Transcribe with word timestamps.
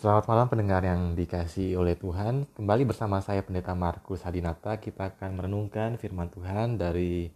Selamat 0.00 0.32
malam 0.32 0.48
pendengar 0.48 0.80
yang 0.80 1.12
dikasih 1.12 1.76
oleh 1.76 1.92
Tuhan. 1.92 2.48
Kembali 2.56 2.88
bersama 2.88 3.20
saya 3.20 3.44
Pendeta 3.44 3.76
Markus 3.76 4.24
Hadinata, 4.24 4.80
kita 4.80 5.12
akan 5.12 5.36
merenungkan 5.36 6.00
firman 6.00 6.32
Tuhan 6.32 6.80
dari 6.80 7.28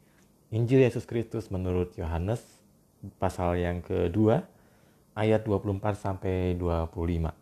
Injil 0.49 0.81
Yesus 0.81 1.05
Kristus 1.05 1.53
menurut 1.53 1.93
Yohanes 2.01 2.41
pasal 3.21 3.61
yang 3.61 3.85
kedua 3.85 4.49
ayat 5.13 5.45
24 5.45 5.77
sampai 5.93 6.57
25. 6.57 7.37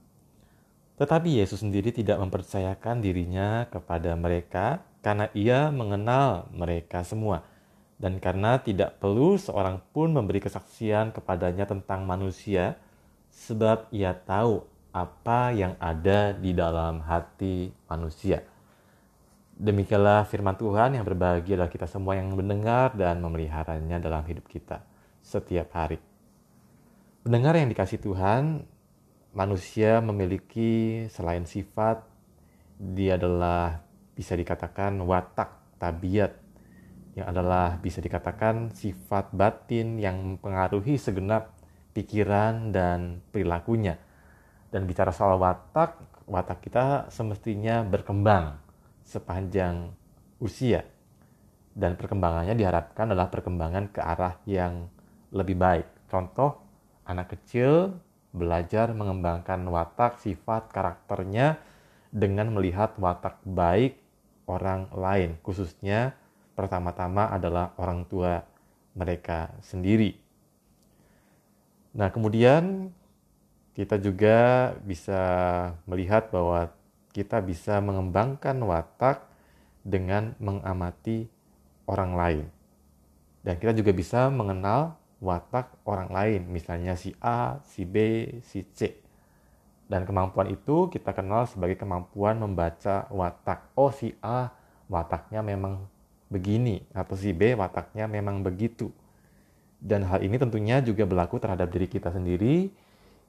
Tetapi 0.99 1.29
Yesus 1.39 1.63
sendiri 1.63 1.95
tidak 1.95 2.19
mempercayakan 2.19 2.99
dirinya 2.99 3.71
kepada 3.71 4.19
mereka 4.19 4.83
karena 5.07 5.31
ia 5.39 5.71
mengenal 5.71 6.51
mereka 6.51 7.07
semua 7.07 7.47
dan 7.95 8.19
karena 8.19 8.59
tidak 8.59 8.99
perlu 8.99 9.39
seorang 9.39 9.79
pun 9.95 10.11
memberi 10.11 10.43
kesaksian 10.43 11.15
kepadanya 11.15 11.63
tentang 11.71 12.03
manusia 12.11 12.75
sebab 13.31 13.87
ia 13.95 14.19
tahu 14.19 14.72
apa 14.93 15.57
yang 15.57 15.75
ada 15.81 16.37
di 16.37 16.53
dalam 16.53 17.01
hati 17.01 17.73
manusia. 17.89 18.45
Demikianlah 19.57 20.29
firman 20.29 20.57
Tuhan 20.57 21.01
yang 21.01 21.05
berbahagia 21.09 21.57
adalah 21.57 21.73
kita 21.73 21.89
semua 21.89 22.17
yang 22.17 22.29
mendengar 22.37 22.93
dan 22.93 23.21
memeliharanya 23.25 23.97
dalam 23.97 24.21
hidup 24.29 24.45
kita 24.45 24.85
setiap 25.25 25.73
hari. 25.73 25.97
Pendengar 27.25 27.57
yang 27.57 27.73
dikasih 27.73 28.05
Tuhan, 28.05 28.69
manusia 29.33 30.05
memiliki 30.05 31.07
selain 31.09 31.49
sifat, 31.49 32.05
dia 32.77 33.17
adalah 33.17 33.81
bisa 34.13 34.37
dikatakan 34.37 35.01
watak, 35.09 35.81
tabiat, 35.81 36.37
yang 37.17 37.33
adalah 37.33 37.81
bisa 37.81 38.05
dikatakan 38.05 38.77
sifat 38.77 39.33
batin 39.33 39.97
yang 39.97 40.37
mempengaruhi 40.37 41.01
segenap 41.01 41.55
pikiran 41.93 42.73
dan 42.73 43.21
perilakunya 43.31 44.01
dan 44.73 44.89
bicara 44.89 45.13
soal 45.13 45.37
watak, 45.37 46.01
watak 46.25 46.65
kita 46.65 47.13
semestinya 47.13 47.85
berkembang 47.85 48.57
sepanjang 49.05 49.93
usia. 50.41 50.89
Dan 51.73 51.97
perkembangannya 51.97 52.57
diharapkan 52.57 53.13
adalah 53.13 53.29
perkembangan 53.29 53.93
ke 53.93 54.01
arah 54.01 54.41
yang 54.49 54.89
lebih 55.33 55.57
baik. 55.57 56.09
Contoh, 56.09 56.61
anak 57.05 57.37
kecil 57.37 57.97
belajar 58.33 58.97
mengembangkan 58.97 59.61
watak, 59.69 60.21
sifat, 60.21 60.73
karakternya 60.73 61.61
dengan 62.13 62.53
melihat 62.53 62.97
watak 62.97 63.41
baik 63.45 64.01
orang 64.49 64.89
lain, 64.93 65.41
khususnya 65.41 66.17
pertama-tama 66.53 67.29
adalah 67.33 67.73
orang 67.81 68.05
tua 68.05 68.45
mereka 68.93 69.53
sendiri. 69.65 70.13
Nah, 71.97 72.09
kemudian 72.13 72.93
kita 73.73 73.97
juga 73.97 74.71
bisa 74.85 75.21
melihat 75.89 76.29
bahwa 76.29 76.73
kita 77.13 77.41
bisa 77.41 77.81
mengembangkan 77.81 78.57
watak 78.65 79.25
dengan 79.85 80.37
mengamati 80.41 81.29
orang 81.89 82.13
lain. 82.17 82.47
Dan 83.43 83.59
kita 83.59 83.75
juga 83.75 83.91
bisa 83.91 84.31
mengenal 84.31 84.97
watak 85.19 85.73
orang 85.83 86.11
lain, 86.11 86.41
misalnya 86.51 86.95
si 86.95 87.15
A, 87.19 87.59
si 87.67 87.83
B, 87.83 88.27
si 88.47 88.63
C. 88.75 89.03
Dan 89.87 90.09
kemampuan 90.09 90.49
itu 90.49 90.89
kita 90.89 91.13
kenal 91.13 91.45
sebagai 91.45 91.77
kemampuan 91.77 92.39
membaca 92.39 93.11
watak. 93.13 93.73
Oh, 93.77 93.91
si 93.93 94.15
A 94.23 94.53
wataknya 94.89 95.43
memang 95.43 95.85
begini, 96.33 96.87
atau 96.97 97.13
si 97.13 97.35
B 97.35 97.53
wataknya 97.53 98.09
memang 98.09 98.41
begitu. 98.41 98.89
Dan 99.83 100.07
hal 100.07 100.23
ini 100.23 100.39
tentunya 100.39 100.79
juga 100.79 101.03
berlaku 101.05 101.43
terhadap 101.43 101.67
diri 101.69 101.91
kita 101.91 102.15
sendiri, 102.15 102.71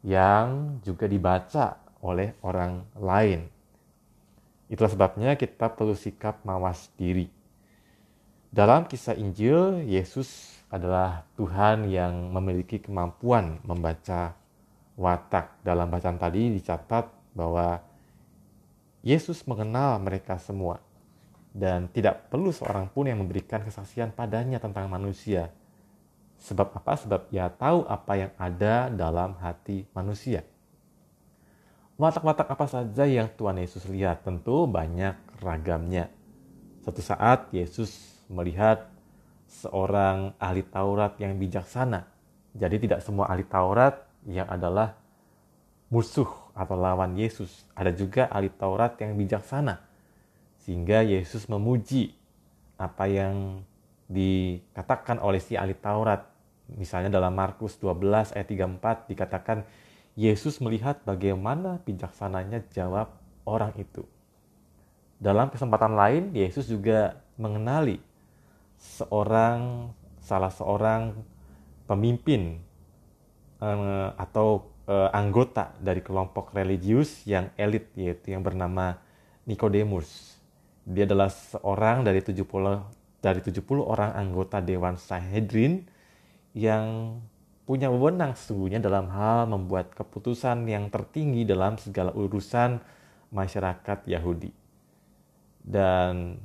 yang 0.03 0.77
juga 0.83 1.07
dibaca 1.07 1.79
oleh 2.03 2.35
orang 2.43 2.83
lain. 2.99 3.47
Itulah 4.67 4.91
sebabnya 4.91 5.39
kita 5.39 5.71
perlu 5.71 5.95
sikap 5.95 6.43
mawas 6.43 6.91
diri. 6.99 7.31
Dalam 8.53 8.85
kisah 8.85 9.17
Injil, 9.17 9.81
Yesus 9.87 10.59
adalah 10.69 11.25
Tuhan 11.39 11.89
yang 11.89 12.29
memiliki 12.29 12.77
kemampuan 12.77 13.63
membaca 13.65 14.35
watak. 14.99 15.63
Dalam 15.65 15.89
bacaan 15.89 16.19
tadi 16.19 16.53
dicatat 16.53 17.09
bahwa 17.33 17.81
Yesus 19.01 19.41
mengenal 19.49 19.97
mereka 20.03 20.37
semua 20.37 20.77
dan 21.53 21.89
tidak 21.93 22.29
perlu 22.33 22.49
seorang 22.49 22.89
pun 22.89 23.09
yang 23.09 23.21
memberikan 23.21 23.61
kesaksian 23.61 24.13
padanya 24.13 24.57
tentang 24.57 24.89
manusia 24.89 25.53
Sebab 26.41 26.73
apa? 26.75 26.93
Sebab 26.97 27.21
ia 27.29 27.51
tahu 27.51 27.85
apa 27.85 28.13
yang 28.17 28.31
ada 28.39 28.89
dalam 28.89 29.37
hati 29.39 29.85
manusia. 29.93 30.45
Watak-watak 31.93 32.49
apa 32.49 32.65
saja 32.65 33.05
yang 33.05 33.29
Tuhan 33.37 33.61
Yesus 33.61 33.85
lihat? 33.85 34.25
Tentu 34.25 34.65
banyak 34.65 35.13
ragamnya. 35.39 36.09
Suatu 36.81 36.99
saat 37.05 37.53
Yesus 37.53 38.17
melihat 38.27 38.89
seorang 39.47 40.33
ahli 40.41 40.65
Taurat 40.65 41.15
yang 41.21 41.37
bijaksana. 41.37 42.09
Jadi 42.57 42.89
tidak 42.89 43.05
semua 43.05 43.29
ahli 43.29 43.45
Taurat 43.45 44.03
yang 44.25 44.49
adalah 44.49 44.97
musuh 45.93 46.27
atau 46.57 46.73
lawan 46.73 47.13
Yesus. 47.13 47.63
Ada 47.77 47.93
juga 47.93 48.25
ahli 48.33 48.49
Taurat 48.49 48.97
yang 48.97 49.13
bijaksana. 49.13 49.79
Sehingga 50.65 51.05
Yesus 51.05 51.45
memuji 51.45 52.17
apa 52.81 53.05
yang 53.05 53.61
dikatakan 54.13 55.17
oleh 55.17 55.41
si 55.41 55.57
ahli 55.57 55.73
Taurat 55.73 56.33
Misalnya 56.71 57.19
dalam 57.19 57.35
Markus 57.35 57.75
12 57.77 58.33
ayat 58.33 58.47
34 58.47 59.11
dikatakan 59.11 59.67
Yesus 60.15 60.61
melihat 60.63 61.01
bagaimana 61.03 61.81
bijaksananya 61.83 62.63
jawab 62.71 63.11
orang 63.43 63.73
itu. 63.75 64.05
Dalam 65.19 65.51
kesempatan 65.51 65.93
lain 65.97 66.23
Yesus 66.31 66.69
juga 66.69 67.19
mengenali 67.35 67.99
seorang 68.79 69.91
salah 70.23 70.51
seorang 70.51 71.17
pemimpin 71.83 72.63
eh, 73.59 74.09
atau 74.15 74.71
eh, 74.87 75.09
anggota 75.11 75.75
dari 75.83 75.99
kelompok 75.99 76.55
religius 76.55 77.27
yang 77.27 77.51
elit 77.59 77.91
yaitu 77.99 78.31
yang 78.31 78.43
bernama 78.43 78.97
Nikodemus. 79.43 80.39
Dia 80.83 81.07
adalah 81.07 81.31
seorang 81.31 82.03
dari 82.07 82.19
70 82.23 83.02
dari 83.23 83.39
70 83.39 83.63
orang 83.79 84.11
anggota 84.19 84.59
dewan 84.59 84.99
Sanhedrin 84.99 85.87
yang 86.51 87.15
punya 87.63 87.87
wewenang 87.87 88.35
sesungguhnya 88.35 88.83
dalam 88.83 89.07
hal 89.07 89.47
membuat 89.47 89.95
keputusan 89.95 90.67
yang 90.67 90.91
tertinggi 90.91 91.47
dalam 91.47 91.79
segala 91.79 92.11
urusan 92.11 92.83
masyarakat 93.31 94.03
Yahudi. 94.03 94.51
Dan 95.63 96.35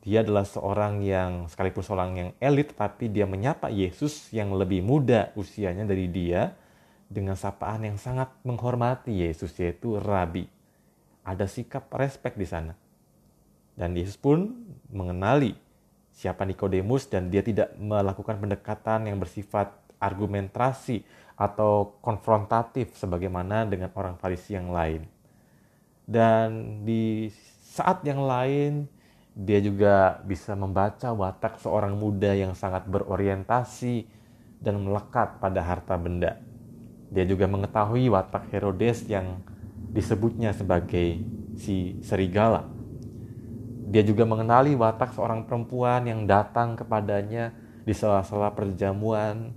dia 0.00 0.24
adalah 0.24 0.48
seorang 0.48 1.04
yang 1.04 1.44
sekalipun 1.52 1.84
seorang 1.84 2.10
yang 2.16 2.30
elit 2.40 2.72
tapi 2.72 3.12
dia 3.12 3.28
menyapa 3.28 3.68
Yesus 3.68 4.32
yang 4.32 4.56
lebih 4.56 4.80
muda 4.80 5.28
usianya 5.36 5.84
dari 5.84 6.08
dia 6.08 6.56
dengan 7.04 7.36
sapaan 7.36 7.84
yang 7.84 8.00
sangat 8.00 8.32
menghormati 8.48 9.12
Yesus 9.12 9.52
yaitu 9.60 10.00
rabi. 10.00 10.48
Ada 11.20 11.44
sikap 11.44 11.92
respek 11.92 12.40
di 12.40 12.48
sana. 12.48 12.72
Dan 13.76 13.92
Yesus 13.92 14.16
pun 14.16 14.64
mengenali 14.88 15.63
siapa 16.14 16.46
Nikodemus 16.46 17.10
dan 17.10 17.26
dia 17.28 17.42
tidak 17.42 17.74
melakukan 17.74 18.38
pendekatan 18.38 19.10
yang 19.10 19.18
bersifat 19.18 19.74
argumentasi 19.98 21.02
atau 21.34 21.98
konfrontatif 21.98 22.94
sebagaimana 22.94 23.66
dengan 23.66 23.90
orang 23.98 24.14
Farisi 24.14 24.54
yang 24.54 24.70
lain. 24.70 25.02
Dan 26.06 26.80
di 26.86 27.26
saat 27.66 28.06
yang 28.06 28.22
lain 28.22 28.86
dia 29.34 29.58
juga 29.58 30.22
bisa 30.22 30.54
membaca 30.54 31.10
watak 31.10 31.58
seorang 31.58 31.98
muda 31.98 32.30
yang 32.30 32.54
sangat 32.54 32.86
berorientasi 32.86 34.06
dan 34.62 34.78
melekat 34.78 35.42
pada 35.42 35.58
harta 35.58 35.98
benda. 35.98 36.38
Dia 37.10 37.26
juga 37.26 37.50
mengetahui 37.50 38.06
watak 38.14 38.46
Herodes 38.54 39.02
yang 39.10 39.42
disebutnya 39.90 40.54
sebagai 40.54 41.18
si 41.58 41.98
serigala 42.06 42.70
dia 43.84 44.00
juga 44.00 44.24
mengenali 44.24 44.72
watak 44.72 45.12
seorang 45.12 45.44
perempuan 45.44 46.08
yang 46.08 46.24
datang 46.24 46.72
kepadanya 46.72 47.52
di 47.84 47.92
sela-sela 47.92 48.48
perjamuan. 48.56 49.52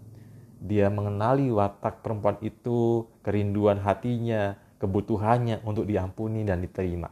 Dia 0.60 0.92
mengenali 0.92 1.48
watak 1.48 2.04
perempuan 2.04 2.36
itu, 2.44 3.08
kerinduan 3.24 3.80
hatinya, 3.80 4.60
kebutuhannya 4.84 5.64
untuk 5.64 5.88
diampuni 5.88 6.44
dan 6.44 6.60
diterima. 6.60 7.08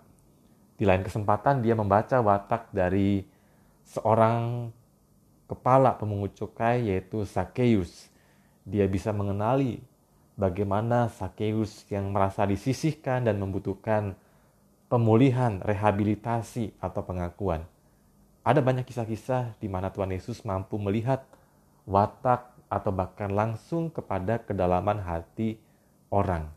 Di 0.75 0.83
lain 0.83 1.07
kesempatan 1.07 1.63
dia 1.63 1.71
membaca 1.71 2.19
watak 2.19 2.75
dari 2.75 3.23
seorang 3.87 4.67
kepala 5.47 5.95
pemungut 5.95 6.35
cukai 6.35 6.91
yaitu 6.91 7.23
Sakeus. 7.23 8.11
Dia 8.67 8.91
bisa 8.91 9.15
mengenali 9.15 9.79
bagaimana 10.35 11.07
Sakeus 11.07 11.87
yang 11.87 12.11
merasa 12.11 12.43
disisihkan 12.43 13.23
dan 13.23 13.39
membutuhkan 13.39 14.19
pemulihan, 14.95 15.59
rehabilitasi, 15.59 16.79
atau 16.79 17.03
pengakuan. 17.03 17.67
Ada 18.47 18.63
banyak 18.63 18.87
kisah-kisah 18.87 19.59
di 19.59 19.67
mana 19.67 19.91
Tuhan 19.91 20.15
Yesus 20.15 20.47
mampu 20.47 20.79
melihat 20.79 21.27
watak 21.83 22.55
atau 22.71 22.95
bahkan 22.95 23.27
langsung 23.27 23.91
kepada 23.91 24.39
kedalaman 24.39 25.03
hati 25.03 25.59
orang. 26.07 26.47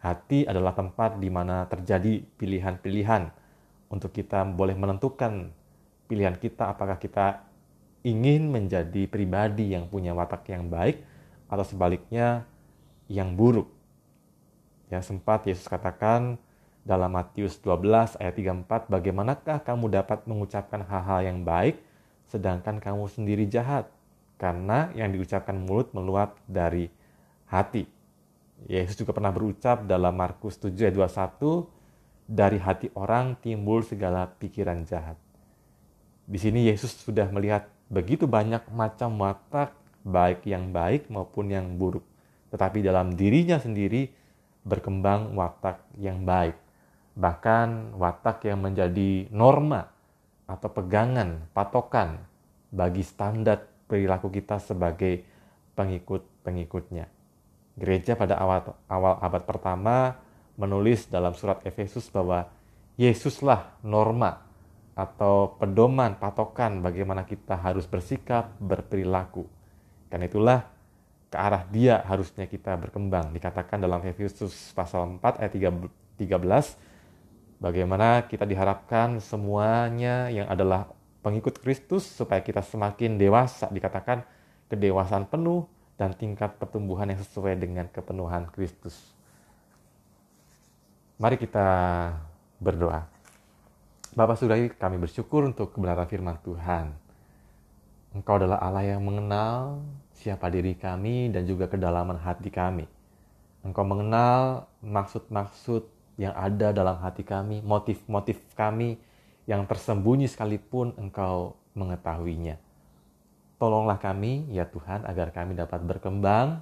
Hati 0.00 0.48
adalah 0.48 0.72
tempat 0.72 1.20
di 1.20 1.28
mana 1.28 1.68
terjadi 1.68 2.24
pilihan-pilihan 2.40 3.28
untuk 3.92 4.16
kita 4.16 4.48
boleh 4.48 4.72
menentukan 4.72 5.52
pilihan 6.08 6.40
kita 6.40 6.72
apakah 6.72 6.96
kita 6.96 7.44
ingin 8.00 8.48
menjadi 8.48 9.04
pribadi 9.12 9.76
yang 9.76 9.92
punya 9.92 10.16
watak 10.16 10.48
yang 10.48 10.72
baik 10.72 11.04
atau 11.52 11.68
sebaliknya 11.68 12.48
yang 13.12 13.36
buruk. 13.36 13.68
Ya 14.88 15.04
sempat 15.04 15.44
Yesus 15.44 15.68
katakan 15.68 16.40
dalam 16.88 17.12
Matius 17.12 17.60
12 17.60 18.16
ayat 18.16 18.32
34, 18.32 18.88
bagaimanakah 18.88 19.60
kamu 19.60 19.92
dapat 19.92 20.24
mengucapkan 20.24 20.80
hal-hal 20.88 21.20
yang 21.28 21.44
baik 21.44 21.76
sedangkan 22.32 22.80
kamu 22.80 23.04
sendiri 23.12 23.44
jahat? 23.44 23.92
Karena 24.40 24.88
yang 24.96 25.12
diucapkan 25.12 25.52
mulut 25.52 25.92
meluap 25.92 26.40
dari 26.48 26.88
hati. 27.52 27.84
Yesus 28.64 28.96
juga 28.96 29.12
pernah 29.12 29.28
berucap 29.28 29.84
dalam 29.84 30.16
Markus 30.16 30.56
7 30.56 30.72
ayat 30.88 30.96
21, 30.96 31.68
dari 32.24 32.56
hati 32.56 32.88
orang 32.96 33.36
timbul 33.36 33.84
segala 33.84 34.24
pikiran 34.40 34.84
jahat. 34.88 35.20
Di 36.28 36.40
sini 36.40 36.68
Yesus 36.68 36.92
sudah 37.04 37.28
melihat 37.28 37.68
begitu 37.88 38.24
banyak 38.24 38.64
macam 38.72 39.16
watak 39.20 39.72
baik 40.04 40.44
yang 40.44 40.72
baik 40.72 41.08
maupun 41.12 41.52
yang 41.52 41.76
buruk. 41.76 42.04
Tetapi 42.52 42.80
dalam 42.80 43.12
dirinya 43.12 43.56
sendiri 43.60 44.08
berkembang 44.64 45.32
watak 45.36 45.80
yang 45.96 46.24
baik. 46.24 46.67
Bahkan 47.18 47.98
watak 47.98 48.46
yang 48.46 48.62
menjadi 48.62 49.26
norma 49.34 49.90
atau 50.46 50.70
pegangan, 50.70 51.50
patokan 51.50 52.22
bagi 52.70 53.02
standar 53.02 53.66
perilaku 53.90 54.30
kita 54.30 54.62
sebagai 54.62 55.26
pengikut-pengikutnya. 55.74 57.10
Gereja 57.74 58.14
pada 58.14 58.38
awal, 58.38 58.74
awal 58.86 59.18
abad 59.18 59.42
pertama 59.42 60.14
menulis 60.54 61.10
dalam 61.10 61.34
surat 61.34 61.58
Efesus 61.66 62.06
bahwa 62.10 62.46
Yesuslah 62.98 63.78
norma 63.86 64.42
atau 64.98 65.54
pedoman, 65.54 66.18
patokan 66.18 66.82
bagaimana 66.82 67.22
kita 67.22 67.54
harus 67.54 67.86
bersikap, 67.86 68.50
berperilaku. 68.58 69.46
Karena 70.10 70.26
itulah 70.26 70.60
ke 71.30 71.38
arah 71.38 71.62
dia 71.70 72.02
harusnya 72.02 72.50
kita 72.50 72.74
berkembang. 72.74 73.30
Dikatakan 73.30 73.78
dalam 73.78 74.02
Efesus 74.02 74.74
pasal 74.74 75.22
4 75.22 75.38
ayat 75.38 75.54
13, 75.54 76.87
bagaimana 77.58 78.26
kita 78.26 78.46
diharapkan 78.46 79.22
semuanya 79.22 80.30
yang 80.30 80.46
adalah 80.50 80.90
pengikut 81.22 81.58
Kristus 81.60 82.06
supaya 82.06 82.40
kita 82.42 82.62
semakin 82.62 83.18
dewasa, 83.18 83.68
dikatakan 83.68 84.22
kedewasaan 84.70 85.26
penuh 85.26 85.66
dan 85.98 86.14
tingkat 86.14 86.54
pertumbuhan 86.56 87.10
yang 87.10 87.20
sesuai 87.20 87.58
dengan 87.58 87.90
kepenuhan 87.90 88.46
Kristus. 88.54 88.94
Mari 91.18 91.34
kita 91.34 91.66
berdoa. 92.62 93.10
Bapak 94.14 94.38
Surgawi, 94.38 94.70
kami 94.70 94.96
bersyukur 95.02 95.42
untuk 95.42 95.74
kebenaran 95.74 96.06
firman 96.06 96.38
Tuhan. 96.46 96.94
Engkau 98.14 98.38
adalah 98.38 98.62
Allah 98.62 98.86
yang 98.86 99.02
mengenal 99.02 99.82
siapa 100.14 100.48
diri 100.48 100.78
kami 100.78 101.28
dan 101.34 101.44
juga 101.44 101.66
kedalaman 101.68 102.16
hati 102.16 102.48
kami. 102.48 102.86
Engkau 103.66 103.82
mengenal 103.82 104.70
maksud-maksud 104.80 105.97
yang 106.18 106.34
ada 106.34 106.74
dalam 106.74 106.98
hati 106.98 107.22
kami, 107.22 107.62
motif-motif 107.62 108.42
kami 108.58 108.98
yang 109.46 109.64
tersembunyi 109.64 110.26
sekalipun 110.26 110.92
engkau 110.98 111.54
mengetahuinya. 111.78 112.58
Tolonglah 113.56 114.02
kami, 114.02 114.50
ya 114.50 114.66
Tuhan, 114.66 115.06
agar 115.06 115.30
kami 115.30 115.54
dapat 115.54 115.78
berkembang 115.86 116.60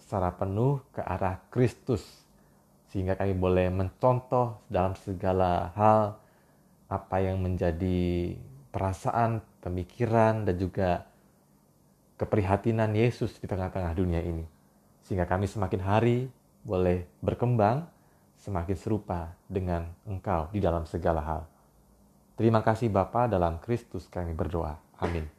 secara 0.00 0.32
penuh 0.32 0.80
ke 0.96 1.04
arah 1.04 1.44
Kristus. 1.52 2.02
Sehingga 2.88 3.20
kami 3.20 3.36
boleh 3.36 3.68
mencontoh 3.68 4.64
dalam 4.72 4.96
segala 4.96 5.76
hal 5.76 6.16
apa 6.88 7.16
yang 7.20 7.36
menjadi 7.44 8.32
perasaan, 8.72 9.44
pemikiran, 9.60 10.48
dan 10.48 10.56
juga 10.56 11.04
keprihatinan 12.16 12.96
Yesus 12.96 13.36
di 13.36 13.44
tengah-tengah 13.44 13.92
dunia 13.92 14.24
ini. 14.24 14.44
Sehingga 15.04 15.28
kami 15.28 15.44
semakin 15.44 15.82
hari 15.84 16.18
boleh 16.64 17.04
berkembang 17.20 17.95
semakin 18.46 18.78
serupa 18.78 19.34
dengan 19.50 19.90
Engkau 20.06 20.46
di 20.54 20.62
dalam 20.62 20.86
segala 20.86 21.18
hal. 21.18 21.42
Terima 22.38 22.62
kasih 22.62 22.86
Bapa 22.94 23.26
dalam 23.26 23.58
Kristus 23.58 24.06
kami 24.06 24.30
berdoa. 24.30 24.78
Amin. 25.02 25.35